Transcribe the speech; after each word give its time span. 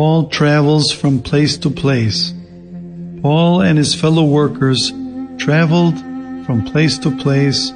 Paul 0.00 0.30
travels 0.30 0.92
from 0.92 1.20
place 1.20 1.58
to 1.58 1.68
place. 1.68 2.32
Paul 3.20 3.60
and 3.60 3.76
his 3.76 3.94
fellow 3.94 4.24
workers 4.24 4.90
traveled 5.36 5.98
from 6.46 6.64
place 6.64 6.96
to 7.00 7.14
place. 7.18 7.70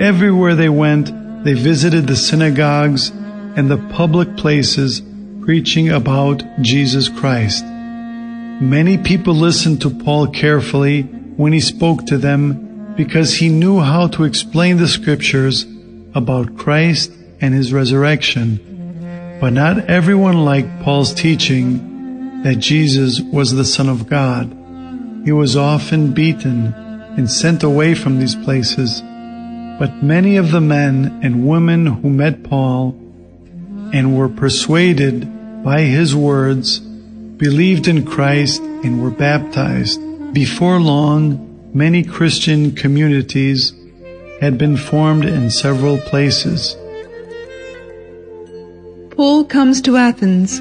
Everywhere 0.00 0.56
they 0.56 0.68
went, 0.68 1.44
they 1.44 1.52
visited 1.52 2.08
the 2.08 2.16
synagogues 2.16 3.10
and 3.10 3.70
the 3.70 3.78
public 3.92 4.36
places 4.36 5.00
preaching 5.42 5.90
about 5.90 6.42
Jesus 6.60 7.08
Christ. 7.08 7.64
Many 7.64 8.98
people 8.98 9.36
listened 9.36 9.80
to 9.82 9.90
Paul 9.90 10.26
carefully 10.26 11.02
when 11.36 11.52
he 11.52 11.60
spoke 11.60 12.04
to 12.06 12.18
them 12.18 12.96
because 12.96 13.36
he 13.36 13.48
knew 13.48 13.78
how 13.78 14.08
to 14.08 14.24
explain 14.24 14.78
the 14.78 14.88
scriptures 14.88 15.64
about 16.16 16.56
Christ 16.56 17.12
and 17.40 17.54
his 17.54 17.72
resurrection. 17.72 18.73
But 19.40 19.52
not 19.52 19.90
everyone 19.90 20.44
liked 20.44 20.82
Paul's 20.82 21.12
teaching 21.12 22.42
that 22.42 22.56
Jesus 22.56 23.20
was 23.20 23.52
the 23.52 23.64
Son 23.64 23.88
of 23.88 24.08
God. 24.08 24.54
He 25.24 25.32
was 25.32 25.56
often 25.56 26.12
beaten 26.12 26.74
and 27.16 27.30
sent 27.30 27.62
away 27.62 27.94
from 27.94 28.18
these 28.18 28.34
places. 28.34 29.00
But 29.78 30.02
many 30.02 30.36
of 30.36 30.50
the 30.50 30.60
men 30.60 31.20
and 31.22 31.48
women 31.48 31.86
who 31.86 32.10
met 32.10 32.42
Paul 32.44 32.90
and 33.92 34.16
were 34.16 34.28
persuaded 34.28 35.64
by 35.64 35.82
his 35.82 36.14
words 36.14 36.78
believed 36.78 37.88
in 37.88 38.04
Christ 38.04 38.60
and 38.62 39.02
were 39.02 39.10
baptized. 39.10 40.00
Before 40.32 40.80
long, 40.80 41.70
many 41.72 42.04
Christian 42.04 42.72
communities 42.74 43.72
had 44.40 44.58
been 44.58 44.76
formed 44.76 45.24
in 45.24 45.50
several 45.50 45.98
places. 45.98 46.76
Paul 49.16 49.44
comes 49.44 49.80
to 49.82 49.96
Athens. 49.96 50.60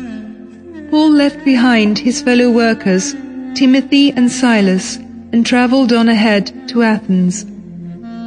Paul 0.91 1.11
left 1.11 1.43
behind 1.43 1.97
his 1.97 2.21
fellow 2.21 2.51
workers, 2.51 3.15
Timothy 3.55 4.11
and 4.11 4.31
Silas, 4.31 4.97
and 5.31 5.43
travelled 5.43 5.91
on 5.91 6.07
ahead 6.07 6.69
to 6.69 6.83
Athens. 6.83 7.45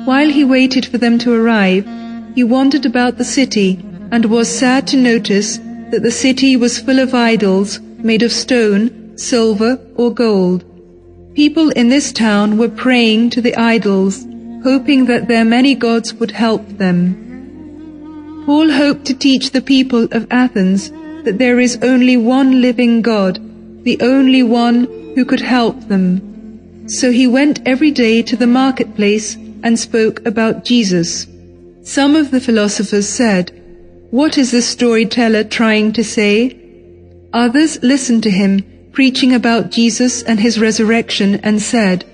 While 0.04 0.28
he 0.28 0.42
waited 0.42 0.84
for 0.84 0.98
them 0.98 1.18
to 1.18 1.32
arrive, 1.32 1.86
he 2.34 2.42
wandered 2.42 2.84
about 2.84 3.18
the 3.18 3.24
city 3.24 3.78
and 4.10 4.24
was 4.24 4.48
sad 4.48 4.88
to 4.88 4.96
notice 4.96 5.58
that 5.90 6.02
the 6.02 6.10
city 6.10 6.56
was 6.56 6.80
full 6.80 6.98
of 6.98 7.14
idols 7.14 7.78
made 7.98 8.22
of 8.22 8.32
stone, 8.32 9.16
silver, 9.16 9.78
or 9.94 10.12
gold. 10.12 10.64
People 11.34 11.70
in 11.70 11.88
this 11.88 12.12
town 12.12 12.58
were 12.58 12.68
praying 12.68 13.30
to 13.30 13.40
the 13.40 13.54
idols, 13.56 14.26
hoping 14.64 15.04
that 15.06 15.28
their 15.28 15.44
many 15.44 15.74
gods 15.74 16.14
would 16.14 16.32
help 16.32 16.66
them. 16.78 17.25
Paul 18.46 18.70
hoped 18.70 19.04
to 19.06 19.14
teach 19.14 19.50
the 19.50 19.60
people 19.60 20.04
of 20.12 20.28
Athens 20.30 20.92
that 21.24 21.38
there 21.38 21.58
is 21.58 21.80
only 21.82 22.16
one 22.16 22.62
living 22.62 23.02
God, 23.02 23.40
the 23.82 23.98
only 24.00 24.44
one 24.44 24.84
who 25.16 25.24
could 25.24 25.40
help 25.40 25.88
them. 25.88 26.86
So 26.86 27.10
he 27.10 27.26
went 27.26 27.60
every 27.66 27.90
day 27.90 28.22
to 28.22 28.36
the 28.36 28.46
marketplace 28.46 29.34
and 29.64 29.76
spoke 29.76 30.24
about 30.24 30.64
Jesus. 30.64 31.26
Some 31.82 32.14
of 32.14 32.30
the 32.30 32.40
philosophers 32.40 33.08
said, 33.08 33.50
What 34.12 34.38
is 34.38 34.52
the 34.52 34.62
storyteller 34.62 35.42
trying 35.42 35.92
to 35.94 36.04
say? 36.04 36.56
Others 37.32 37.82
listened 37.82 38.22
to 38.22 38.30
him, 38.30 38.62
preaching 38.92 39.34
about 39.34 39.72
Jesus 39.72 40.22
and 40.22 40.38
his 40.38 40.60
resurrection, 40.60 41.40
and 41.42 41.60
said, 41.60 42.04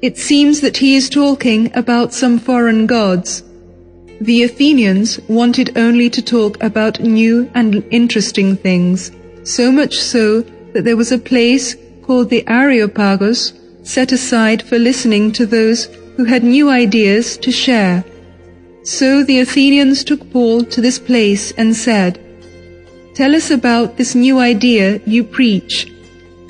It 0.00 0.16
seems 0.16 0.62
that 0.62 0.78
he 0.78 0.94
is 0.94 1.10
talking 1.10 1.70
about 1.76 2.14
some 2.14 2.38
foreign 2.38 2.86
gods. 2.86 3.42
The 4.22 4.44
Athenians 4.44 5.18
wanted 5.26 5.76
only 5.76 6.08
to 6.10 6.22
talk 6.22 6.62
about 6.62 7.00
new 7.00 7.50
and 7.56 7.82
interesting 7.90 8.54
things, 8.54 9.10
so 9.42 9.72
much 9.72 9.98
so 9.98 10.42
that 10.74 10.84
there 10.84 10.96
was 10.96 11.10
a 11.10 11.18
place 11.18 11.74
called 12.02 12.30
the 12.30 12.46
Areopagus 12.46 13.52
set 13.82 14.12
aside 14.12 14.62
for 14.62 14.78
listening 14.78 15.32
to 15.32 15.44
those 15.44 15.86
who 16.16 16.22
had 16.22 16.44
new 16.44 16.70
ideas 16.70 17.36
to 17.38 17.50
share. 17.50 18.04
So 18.84 19.24
the 19.24 19.40
Athenians 19.40 20.04
took 20.04 20.30
Paul 20.30 20.62
to 20.66 20.80
this 20.80 21.00
place 21.00 21.50
and 21.58 21.74
said, 21.74 22.20
Tell 23.14 23.34
us 23.34 23.50
about 23.50 23.96
this 23.96 24.14
new 24.14 24.38
idea 24.38 25.00
you 25.04 25.24
preach. 25.24 25.92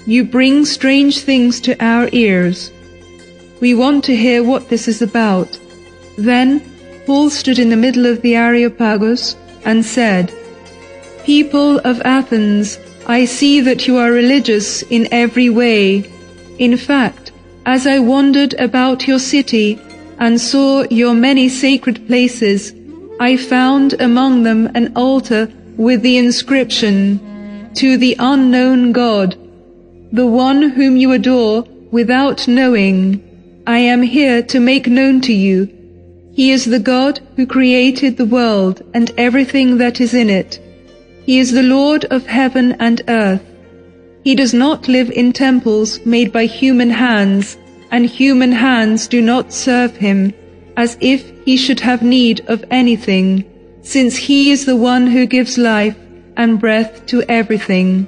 You 0.04 0.24
bring 0.24 0.66
strange 0.66 1.20
things 1.20 1.58
to 1.62 1.82
our 1.82 2.10
ears. 2.12 2.70
We 3.62 3.72
want 3.72 4.04
to 4.04 4.14
hear 4.14 4.44
what 4.44 4.68
this 4.68 4.88
is 4.88 5.00
about. 5.00 5.58
Then 6.18 6.60
Paul 7.06 7.30
stood 7.30 7.58
in 7.58 7.70
the 7.70 7.76
middle 7.76 8.06
of 8.06 8.22
the 8.22 8.36
Areopagus 8.36 9.36
and 9.64 9.84
said, 9.84 10.32
People 11.24 11.78
of 11.78 12.00
Athens, 12.04 12.78
I 13.06 13.24
see 13.24 13.60
that 13.60 13.88
you 13.88 13.96
are 13.96 14.12
religious 14.12 14.82
in 14.82 15.08
every 15.10 15.48
way. 15.48 16.10
In 16.58 16.76
fact, 16.76 17.32
as 17.66 17.86
I 17.86 17.98
wandered 17.98 18.54
about 18.54 19.08
your 19.08 19.18
city 19.18 19.80
and 20.18 20.40
saw 20.40 20.84
your 20.90 21.14
many 21.14 21.48
sacred 21.48 22.06
places, 22.06 22.72
I 23.18 23.36
found 23.36 24.00
among 24.00 24.44
them 24.44 24.70
an 24.74 24.92
altar 24.94 25.48
with 25.76 26.02
the 26.02 26.18
inscription, 26.18 27.18
To 27.74 27.96
the 27.96 28.14
unknown 28.18 28.92
God, 28.92 29.36
the 30.12 30.26
one 30.26 30.70
whom 30.70 30.96
you 30.96 31.12
adore 31.12 31.64
without 31.90 32.46
knowing. 32.46 33.22
I 33.66 33.78
am 33.78 34.02
here 34.02 34.42
to 34.42 34.60
make 34.60 34.86
known 34.86 35.20
to 35.22 35.32
you 35.32 35.81
he 36.34 36.50
is 36.50 36.64
the 36.64 36.78
God 36.78 37.20
who 37.36 37.46
created 37.46 38.16
the 38.16 38.24
world 38.24 38.82
and 38.94 39.12
everything 39.18 39.76
that 39.78 40.00
is 40.00 40.14
in 40.14 40.30
it. 40.30 40.58
He 41.26 41.38
is 41.38 41.52
the 41.52 41.62
Lord 41.62 42.06
of 42.06 42.26
heaven 42.26 42.72
and 42.80 43.02
earth. 43.08 43.42
He 44.24 44.34
does 44.34 44.54
not 44.54 44.88
live 44.88 45.10
in 45.10 45.32
temples 45.32 46.04
made 46.06 46.32
by 46.32 46.46
human 46.46 46.90
hands, 46.90 47.58
and 47.90 48.06
human 48.06 48.52
hands 48.52 49.06
do 49.06 49.20
not 49.20 49.52
serve 49.52 49.96
him 49.96 50.32
as 50.76 50.96
if 51.00 51.30
he 51.44 51.56
should 51.56 51.80
have 51.80 52.02
need 52.02 52.40
of 52.48 52.64
anything, 52.70 53.44
since 53.82 54.16
he 54.16 54.50
is 54.50 54.64
the 54.64 54.76
one 54.76 55.06
who 55.06 55.26
gives 55.26 55.58
life 55.58 55.96
and 56.38 56.58
breath 56.58 57.04
to 57.06 57.22
everything. 57.28 58.06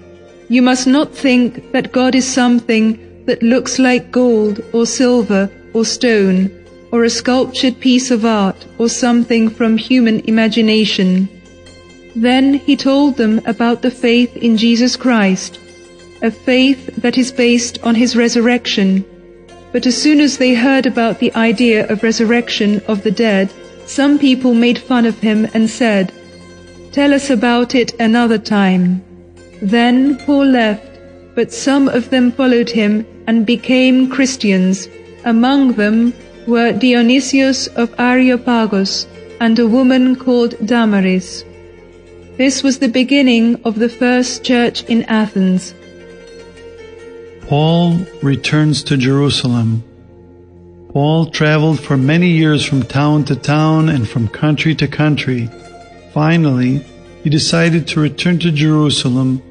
You 0.48 0.62
must 0.62 0.86
not 0.86 1.14
think 1.14 1.72
that 1.72 1.92
God 1.92 2.14
is 2.14 2.26
something 2.26 3.24
that 3.26 3.42
looks 3.42 3.78
like 3.78 4.10
gold 4.10 4.62
or 4.72 4.86
silver 4.86 5.50
or 5.74 5.84
stone 5.84 6.50
or 6.94 7.02
a 7.02 7.10
sculptured 7.10 7.80
piece 7.80 8.12
of 8.12 8.24
art 8.24 8.66
or 8.78 8.88
something 8.88 9.48
from 9.50 9.76
human 9.76 10.20
imagination. 10.32 11.28
Then 12.14 12.54
he 12.54 12.76
told 12.76 13.16
them 13.16 13.40
about 13.46 13.82
the 13.82 13.90
faith 13.90 14.36
in 14.36 14.56
Jesus 14.56 14.94
Christ, 14.94 15.58
a 16.22 16.30
faith 16.30 16.94
that 17.02 17.18
is 17.18 17.32
based 17.32 17.82
on 17.82 17.96
his 17.96 18.14
resurrection. 18.14 19.04
But 19.72 19.86
as 19.86 20.00
soon 20.00 20.20
as 20.20 20.38
they 20.38 20.54
heard 20.54 20.86
about 20.86 21.18
the 21.18 21.34
idea 21.34 21.84
of 21.88 22.04
resurrection 22.04 22.80
of 22.86 23.02
the 23.02 23.10
dead, 23.10 23.52
some 23.86 24.16
people 24.16 24.54
made 24.54 24.78
fun 24.78 25.04
of 25.04 25.18
him 25.18 25.48
and 25.52 25.68
said, 25.68 26.12
Tell 26.92 27.12
us 27.12 27.28
about 27.28 27.74
it 27.74 27.92
another 27.98 28.38
time. 28.38 29.02
Then 29.60 30.16
Paul 30.18 30.46
left, 30.46 31.00
but 31.34 31.52
some 31.52 31.88
of 31.88 32.10
them 32.10 32.30
followed 32.30 32.70
him 32.70 33.04
and 33.26 33.44
became 33.44 34.08
Christians, 34.08 34.86
among 35.24 35.72
them 35.72 36.12
were 36.46 36.72
Dionysius 36.72 37.66
of 37.68 37.94
Areopagus 37.98 39.06
and 39.40 39.58
a 39.58 39.66
woman 39.66 40.16
called 40.16 40.54
Damaris. 40.64 41.44
This 42.36 42.62
was 42.62 42.78
the 42.78 42.88
beginning 42.88 43.60
of 43.64 43.78
the 43.78 43.88
first 43.88 44.44
church 44.44 44.82
in 44.84 45.04
Athens. 45.04 45.74
Paul 47.42 47.98
returns 48.22 48.82
to 48.84 48.96
Jerusalem. 48.96 49.84
Paul 50.90 51.26
traveled 51.26 51.80
for 51.80 51.96
many 51.96 52.30
years 52.30 52.64
from 52.64 52.82
town 52.82 53.24
to 53.24 53.36
town 53.36 53.88
and 53.88 54.08
from 54.08 54.28
country 54.28 54.74
to 54.76 54.88
country. 54.88 55.50
Finally, 56.12 56.78
he 57.22 57.30
decided 57.30 57.86
to 57.88 58.00
return 58.00 58.38
to 58.40 58.50
Jerusalem 58.50 59.42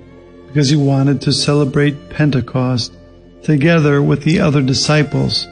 because 0.47 0.69
he 0.69 0.75
wanted 0.75 1.21
to 1.21 1.33
celebrate 1.33 2.09
Pentecost 2.09 2.93
together 3.43 4.01
with 4.01 4.23
the 4.23 4.39
other 4.39 4.61
disciples 4.61 5.47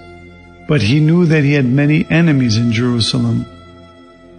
but 0.72 0.84
he 0.84 1.02
knew 1.02 1.26
that 1.26 1.44
he 1.44 1.52
had 1.52 1.66
many 1.66 2.10
enemies 2.10 2.56
in 2.56 2.72
Jerusalem. 2.72 3.46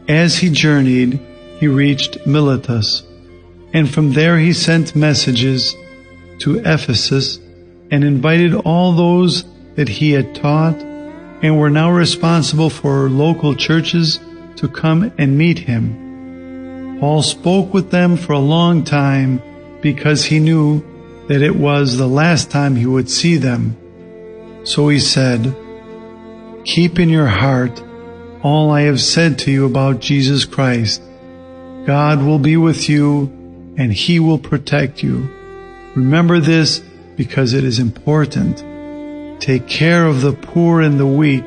As 0.09 0.39
he 0.39 0.49
journeyed, 0.49 1.21
he 1.61 1.69
reached 1.69 2.27
Miletus, 2.27 3.03
and 3.75 3.87
from 3.87 4.15
there 4.15 4.39
he 4.39 4.55
sent 4.55 4.97
messages 4.97 5.77
to 6.39 6.59
Ephesus 6.61 7.39
and 7.91 8.03
invited 8.03 8.55
all 8.55 8.93
those 8.93 9.45
that 9.75 9.91
he 9.91 10.13
had 10.13 10.35
taught 10.35 10.81
and 11.43 11.61
were 11.61 11.69
now 11.69 11.91
responsible 11.91 12.71
for 12.71 13.11
local 13.11 13.55
churches 13.55 14.19
to 14.57 14.69
come 14.69 15.13
and 15.19 15.37
meet 15.37 15.59
him. 15.59 16.97
Paul 16.99 17.23
spoke 17.23 17.75
with 17.75 17.91
them 17.91 18.17
for 18.17 18.33
a 18.33 18.39
long 18.39 18.85
time 18.85 19.43
because 19.83 20.25
he 20.25 20.41
knew 20.41 20.83
that 21.29 21.43
it 21.43 21.57
was 21.57 21.99
the 21.99 22.09
last 22.09 22.51
time 22.51 22.75
he 22.75 22.87
would 22.87 23.11
see 23.11 23.37
them. 23.37 23.77
So 24.65 24.89
he 24.89 24.99
said, 24.99 25.55
Keep 26.65 26.99
in 26.99 27.09
your 27.09 27.27
heart 27.27 27.83
all 28.43 28.71
I 28.71 28.83
have 28.83 29.01
said 29.01 29.39
to 29.41 29.51
you 29.51 29.67
about 29.67 30.01
Jesus 30.01 30.45
Christ. 30.45 31.03
God 31.87 32.23
will 32.23 32.39
be 32.39 32.57
with 32.57 32.89
you 32.89 33.25
and 33.77 33.93
he 33.93 34.21
will 34.21 34.39
protect 34.39 35.03
you. 35.03 35.29
Remember 35.95 36.41
this 36.41 36.81
because 37.17 37.53
it 37.53 37.65
is 37.65 37.79
important. 37.79 38.59
Take 39.41 39.67
care 39.67 40.07
of 40.07 40.21
the 40.21 40.33
poor 40.33 40.81
and 40.81 40.99
the 40.99 41.07
weak 41.07 41.45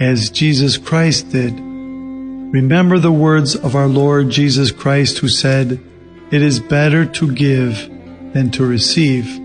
as 0.00 0.30
Jesus 0.30 0.78
Christ 0.78 1.30
did. 1.30 1.52
Remember 1.54 2.98
the 2.98 3.12
words 3.12 3.54
of 3.54 3.74
our 3.74 3.88
Lord 3.88 4.30
Jesus 4.30 4.70
Christ 4.70 5.18
who 5.18 5.28
said, 5.28 5.78
It 6.30 6.42
is 6.42 6.60
better 6.60 7.04
to 7.04 7.34
give 7.34 7.90
than 8.32 8.50
to 8.52 8.64
receive. 8.64 9.38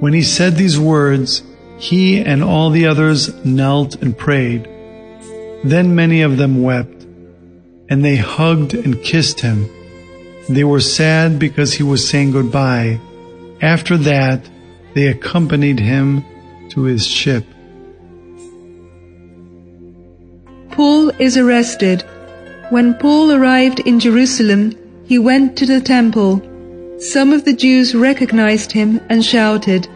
When 0.00 0.14
he 0.14 0.22
said 0.22 0.56
these 0.56 0.78
words, 0.78 1.42
he 1.78 2.20
and 2.20 2.42
all 2.42 2.70
the 2.70 2.86
others 2.86 3.32
knelt 3.44 3.94
and 4.02 4.16
prayed. 4.16 4.68
Then 5.64 5.94
many 5.94 6.22
of 6.22 6.36
them 6.36 6.62
wept, 6.62 7.04
and 7.88 8.04
they 8.04 8.16
hugged 8.16 8.74
and 8.74 9.02
kissed 9.02 9.40
him. 9.40 9.68
They 10.48 10.64
were 10.64 10.80
sad 10.80 11.38
because 11.38 11.74
he 11.74 11.82
was 11.82 12.08
saying 12.08 12.32
goodbye. 12.32 13.00
After 13.60 13.96
that, 13.98 14.48
they 14.94 15.06
accompanied 15.06 15.78
him 15.78 16.24
to 16.70 16.82
his 16.82 17.06
ship. 17.06 17.44
Paul 20.70 21.10
is 21.20 21.36
arrested. 21.36 22.04
When 22.70 22.94
Paul 22.94 23.32
arrived 23.32 23.80
in 23.80 23.98
Jerusalem, 23.98 24.76
he 25.06 25.18
went 25.18 25.56
to 25.58 25.66
the 25.66 25.80
temple. 25.80 26.40
Some 27.00 27.32
of 27.32 27.44
the 27.44 27.52
Jews 27.54 27.94
recognized 27.94 28.72
him 28.72 29.00
and 29.08 29.24
shouted, 29.24 29.88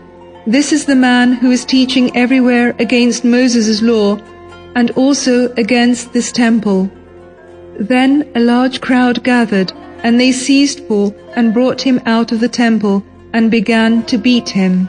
This 0.47 0.73
is 0.73 0.87
the 0.87 0.97
man 0.97 1.35
who 1.35 1.53
is 1.53 1.65
teaching 1.65 2.17
everywhere 2.17 2.75
against 2.81 3.25
Moses' 3.25 3.81
law 3.81 4.19
and 4.75 4.91
also 4.93 5.53
against 5.53 6.13
this 6.13 6.33
temple. 6.33 6.91
Then 7.79 8.29
a 8.35 8.41
large 8.41 8.81
crowd 8.81 9.23
gathered, 9.23 9.73
and 10.03 10.19
they 10.19 10.33
seized 10.33 10.89
Paul 10.89 11.15
and 11.37 11.55
brought 11.55 11.81
him 11.81 12.01
out 12.07 12.33
of 12.33 12.41
the 12.41 12.49
temple 12.49 13.05
and 13.33 13.53
began 13.53 14.03
to 14.07 14.19
beat 14.19 14.49
him. 14.49 14.89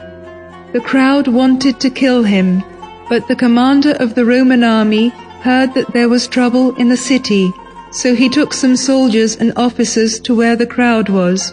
The 0.72 0.80
crowd 0.80 1.28
wanted 1.28 1.78
to 1.80 1.88
kill 1.88 2.24
him, 2.24 2.64
but 3.08 3.28
the 3.28 3.36
commander 3.36 3.92
of 4.00 4.16
the 4.16 4.24
Roman 4.24 4.64
army 4.64 5.10
heard 5.42 5.72
that 5.74 5.92
there 5.92 6.08
was 6.08 6.26
trouble 6.26 6.74
in 6.74 6.88
the 6.88 6.96
city, 6.96 7.52
so 7.92 8.16
he 8.16 8.28
took 8.28 8.52
some 8.52 8.74
soldiers 8.74 9.36
and 9.36 9.52
officers 9.54 10.18
to 10.20 10.34
where 10.34 10.56
the 10.56 10.66
crowd 10.66 11.08
was. 11.08 11.52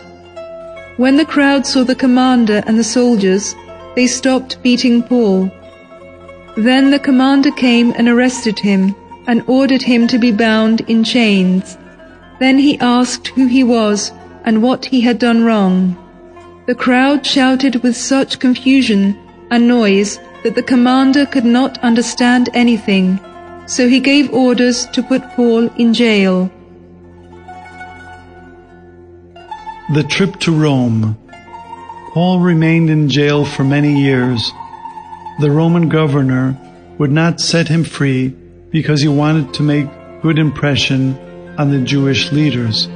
When 0.97 1.17
the 1.17 1.25
crowd 1.25 1.67
saw 1.67 1.83
the 1.83 1.93
commander 1.93 2.63
and 2.65 2.79
the 2.79 2.83
soldiers, 2.83 3.55
they 3.95 4.07
stopped 4.07 4.61
beating 4.63 5.03
Paul. 5.03 5.51
Then 6.57 6.91
the 6.91 6.99
commander 6.99 7.51
came 7.51 7.93
and 7.95 8.07
arrested 8.07 8.59
him 8.59 8.95
and 9.27 9.43
ordered 9.47 9.81
him 9.81 10.07
to 10.07 10.17
be 10.17 10.31
bound 10.31 10.81
in 10.81 11.03
chains. 11.03 11.77
Then 12.39 12.57
he 12.57 12.79
asked 12.79 13.27
who 13.27 13.47
he 13.47 13.63
was 13.63 14.11
and 14.43 14.63
what 14.63 14.85
he 14.85 15.01
had 15.01 15.19
done 15.19 15.43
wrong. 15.43 15.95
The 16.65 16.75
crowd 16.75 17.25
shouted 17.25 17.83
with 17.83 17.95
such 17.95 18.39
confusion 18.39 19.17
and 19.49 19.67
noise 19.67 20.19
that 20.43 20.55
the 20.55 20.63
commander 20.63 21.25
could 21.25 21.45
not 21.45 21.77
understand 21.79 22.49
anything, 22.53 23.19
so 23.65 23.87
he 23.87 23.99
gave 23.99 24.33
orders 24.33 24.85
to 24.87 25.03
put 25.03 25.21
Paul 25.35 25.67
in 25.77 25.93
jail. 25.93 26.51
The 29.93 30.03
trip 30.03 30.39
to 30.39 30.51
Rome. 30.51 31.17
Paul 32.13 32.39
remained 32.39 32.89
in 32.89 33.09
jail 33.09 33.45
for 33.45 33.63
many 33.63 34.01
years 34.01 34.51
the 35.41 35.49
Roman 35.49 35.89
governor 35.89 36.55
would 36.99 37.11
not 37.11 37.41
set 37.41 37.67
him 37.67 37.83
free 37.83 38.27
because 38.69 39.01
he 39.01 39.07
wanted 39.07 39.53
to 39.55 39.63
make 39.63 39.87
good 40.21 40.37
impression 40.37 41.17
on 41.57 41.71
the 41.71 41.79
Jewish 41.79 42.31
leaders. 42.31 42.87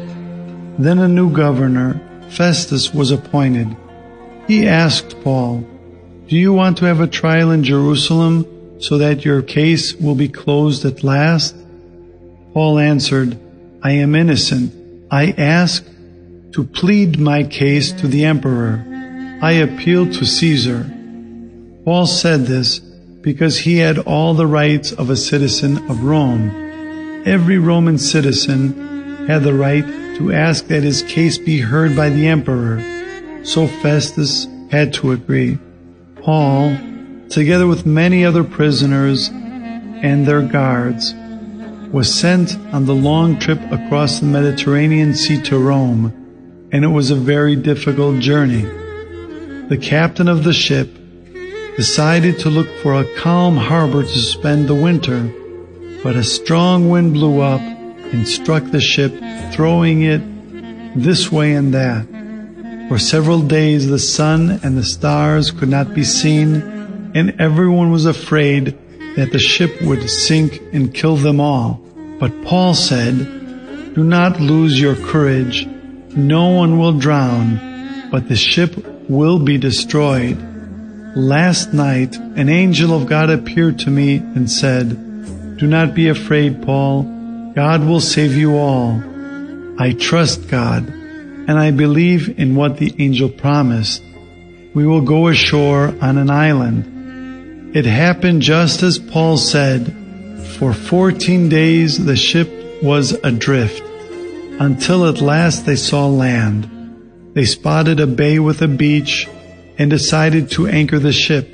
Then 0.78 1.00
a 1.00 1.08
new 1.08 1.32
governor, 1.32 2.00
Festus, 2.30 2.94
was 2.94 3.10
appointed. 3.10 3.76
He 4.48 4.68
asked 4.68 5.24
Paul, 5.24 5.66
Do 6.28 6.36
you 6.36 6.54
want 6.54 6.78
to 6.78 6.86
have 6.86 7.02
a 7.02 7.08
trial 7.08 7.50
in 7.50 7.64
Jerusalem 7.64 8.46
so 8.80 9.00
that 9.00 9.26
your 9.26 9.42
case 9.42 9.96
will 9.96 10.16
be 10.16 10.30
closed 10.30 10.86
at 10.86 11.04
last? 11.04 11.56
Paul 12.54 12.78
answered, 12.78 13.40
I 13.82 13.94
am 13.94 14.14
innocent. 14.14 14.72
I 15.10 15.32
ask 15.32 15.84
to 16.52 16.64
plead 16.64 17.20
my 17.20 17.44
case 17.44 17.92
to 17.94 18.08
the 18.08 18.26
emperor. 18.26 18.95
I 19.46 19.52
appeal 19.52 20.12
to 20.12 20.26
Caesar. 20.26 20.92
Paul 21.84 22.08
said 22.08 22.48
this 22.48 22.80
because 22.80 23.60
he 23.60 23.78
had 23.78 24.00
all 24.00 24.34
the 24.34 24.48
rights 24.48 24.92
of 24.92 25.12
a 25.12 25.16
citizen 25.16 25.88
of 25.88 26.04
Rome. 26.04 26.50
Every 27.28 27.60
Roman 27.60 28.00
citizen 28.00 29.28
had 29.28 29.44
the 29.44 29.54
right 29.54 29.86
to 30.18 30.34
ask 30.34 30.66
that 30.70 30.82
his 30.82 31.04
case 31.04 31.38
be 31.38 31.60
heard 31.60 31.96
by 31.96 32.10
the 32.10 32.26
emperor. 32.26 32.82
So 33.46 33.68
Festus 33.68 34.48
had 34.72 34.96
to 34.96 35.12
agree. 35.12 35.60
Paul, 36.24 36.76
together 37.30 37.68
with 37.68 37.86
many 37.86 38.26
other 38.26 38.44
prisoners 38.44 39.28
and 39.28 40.26
their 40.26 40.42
guards, 40.42 41.14
was 41.92 42.12
sent 42.12 42.58
on 42.74 42.88
the 42.88 42.96
long 42.96 43.38
trip 43.38 43.62
across 43.72 44.22
the 44.22 44.26
Mediterranean 44.26 45.14
Sea 45.14 45.40
to 45.44 45.60
Rome, 45.60 46.06
and 46.72 46.84
it 46.84 46.88
was 46.88 47.12
a 47.12 47.16
very 47.16 47.56
difficult 47.56 48.18
journey. 48.18 48.66
The 49.68 49.78
captain 49.78 50.28
of 50.28 50.44
the 50.44 50.54
ship 50.54 50.96
decided 51.76 52.38
to 52.40 52.52
look 52.52 52.70
for 52.84 52.94
a 52.94 53.16
calm 53.16 53.58
harbor 53.58 54.04
to 54.04 54.20
spend 54.20 54.68
the 54.68 54.76
winter, 54.76 55.34
but 56.04 56.16
a 56.16 56.24
strong 56.24 56.88
wind 56.90 57.14
blew 57.14 57.42
up 57.42 57.62
and 57.62 58.28
struck 58.28 58.64
the 58.66 58.80
ship, 58.80 59.12
throwing 59.52 60.04
it 60.04 60.22
this 60.96 61.32
way 61.32 61.54
and 61.54 61.74
that. 61.74 62.06
For 62.90 63.00
several 63.00 63.42
days 63.42 63.88
the 63.88 63.98
sun 63.98 64.60
and 64.62 64.78
the 64.78 64.84
stars 64.84 65.50
could 65.50 65.70
not 65.70 65.96
be 65.96 66.04
seen, 66.04 66.62
and 67.16 67.42
everyone 67.42 67.92
was 67.92 68.06
afraid 68.06 68.78
that 69.16 69.32
the 69.32 69.40
ship 69.40 69.82
would 69.82 70.08
sink 70.08 70.62
and 70.74 70.94
kill 70.94 71.16
them 71.16 71.40
all. 71.40 71.82
But 72.20 72.44
Paul 72.44 72.76
said, 72.76 73.96
Do 73.96 74.04
not 74.04 74.40
lose 74.40 74.80
your 74.80 74.96
courage. 74.96 75.66
No 76.16 76.50
one 76.50 76.78
will 76.78 77.00
drown, 77.00 78.12
but 78.12 78.30
the 78.30 78.36
ship 78.36 78.95
will 79.10 79.40
be 79.40 79.57
destroyed. 79.57 80.38
Last 81.16 81.74
night, 81.74 82.16
an 82.18 82.50
angel 82.50 82.94
of 82.94 83.07
God 83.07 83.30
appeared 83.30 83.80
to 83.80 83.90
me 83.90 84.18
and 84.18 84.52
said, 84.52 85.57
Do 85.57 85.68
not 85.68 85.94
be 85.94 86.10
afraid, 86.10 86.63
Paul. 86.63 87.04
God 87.56 87.86
will 87.86 88.02
save 88.02 88.36
you 88.36 88.57
all. 88.57 89.02
I 89.80 89.94
trust 89.94 90.50
God, 90.50 90.88
and 90.88 91.52
I 91.52 91.72
believe 91.72 92.38
in 92.38 92.56
what 92.56 92.78
the 92.78 92.94
angel 93.00 93.30
promised. 93.30 94.03
We 94.74 94.86
will 94.86 95.01
go 95.01 95.27
ashore 95.30 95.96
on 96.01 96.18
an 96.18 96.30
island. 96.30 97.75
It 97.75 97.86
happened 97.86 98.41
just 98.41 98.84
as 98.84 99.00
Paul 99.00 99.38
said. 99.38 99.94
For 100.60 100.74
14 100.74 101.50
days 101.50 102.03
the 102.03 102.15
ship 102.15 102.50
was 102.84 103.13
adrift, 103.24 103.84
until 104.60 105.06
at 105.06 105.22
last 105.22 105.65
they 105.65 105.75
saw 105.75 106.08
land. 106.08 106.70
They 107.36 107.44
spotted 107.44 108.00
a 108.00 108.08
bay 108.08 108.39
with 108.39 108.62
a 108.62 108.68
beach 108.70 109.27
and 109.77 109.89
decided 109.89 110.51
to 110.51 110.68
anchor 110.68 111.00
the 111.00 111.12
ship. 111.12 111.50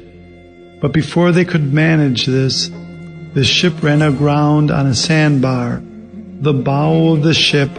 But 0.80 0.94
before 0.94 1.32
they 1.32 1.44
could 1.44 1.74
manage 1.74 2.28
this, 2.28 2.70
the 3.34 3.44
ship 3.44 3.82
ran 3.82 4.04
aground 4.04 4.70
on 4.70 4.86
a 4.86 4.94
sandbar. 4.94 5.82
The 6.42 6.54
bow 6.54 7.14
of 7.14 7.24
the 7.24 7.34
ship 7.34 7.72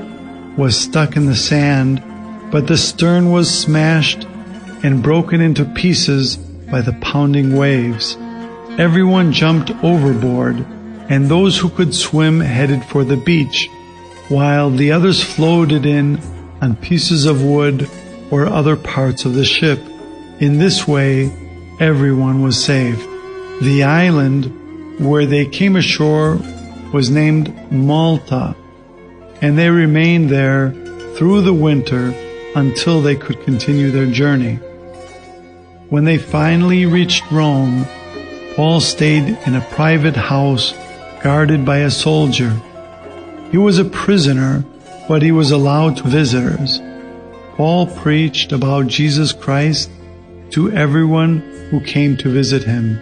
was 0.57 0.77
stuck 0.77 1.15
in 1.15 1.27
the 1.27 1.37
sand, 1.37 2.03
but 2.51 2.67
the 2.67 2.77
stern 2.77 3.31
was 3.31 3.57
smashed 3.57 4.25
and 4.83 5.01
broken 5.01 5.41
into 5.41 5.65
pieces 5.65 6.37
by 6.37 6.81
the 6.81 6.95
pounding 6.95 7.55
waves. 7.55 8.17
Everyone 8.79 9.33
jumped 9.33 9.71
overboard, 9.85 10.57
and 11.09 11.29
those 11.29 11.57
who 11.57 11.69
could 11.69 11.95
swim 11.95 12.41
headed 12.41 12.85
for 12.85 13.05
the 13.05 13.17
beach, 13.17 13.69
while 14.27 14.71
the 14.71 14.91
others 14.91 15.23
floated 15.23 15.87
in 15.87 16.21
on 16.63 16.77
pieces 16.77 17.27
of 17.27 17.45
wood 17.45 17.91
or 18.31 18.47
other 18.47 18.77
parts 18.77 19.25
of 19.25 19.35
the 19.35 19.45
ship. 19.45 19.81
In 20.39 20.59
this 20.59 20.87
way, 20.87 21.31
everyone 21.81 22.41
was 22.43 22.65
saved. 22.65 23.01
The 23.61 23.83
island 23.83 25.01
where 25.05 25.27
they 25.27 25.45
came 25.45 25.75
ashore 25.75 26.39
was 26.93 27.11
named 27.11 27.73
Malta, 27.73 28.55
and 29.41 29.59
they 29.59 29.71
remained 29.71 30.31
there 30.31 30.71
through 31.17 31.43
the 31.43 31.53
winter 31.53 32.15
until 32.55 33.01
they 33.03 33.17
could 33.17 33.43
continue 33.43 33.91
their 33.91 34.11
journey. 34.11 34.55
When 35.89 36.05
they 36.05 36.19
finally 36.19 36.87
reached 36.87 37.31
Rome, 37.31 37.87
Paul 38.55 38.81
stayed 38.81 39.37
in 39.47 39.57
a 39.57 39.67
private 39.73 40.17
house 40.17 40.75
guarded 41.23 41.65
by 41.65 41.79
a 41.79 41.91
soldier. 41.91 42.61
He 43.51 43.59
was 43.59 43.79
a 43.79 43.85
prisoner, 43.85 44.65
but 45.09 45.23
he 45.23 45.33
was 45.33 45.51
allowed 45.51 45.97
to 45.97 46.05
visitors. 46.05 46.81
Paul 47.57 47.87
preached 47.87 48.53
about 48.53 48.87
Jesus 48.87 49.33
Christ 49.33 49.91
to 50.51 50.71
everyone 50.73 51.39
who 51.71 51.81
came 51.81 52.17
to 52.19 52.29
visit 52.29 52.65
him. 52.65 53.01